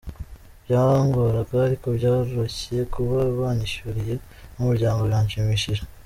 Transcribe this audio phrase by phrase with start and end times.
[0.65, 4.13] Byangoraga ariko byoroshye, kuba banyishyuriye
[4.55, 5.81] n’umuryango biranshimishije.